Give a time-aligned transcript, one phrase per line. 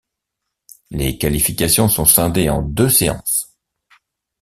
[0.89, 3.53] Les qualifications sont scindées en deux séances.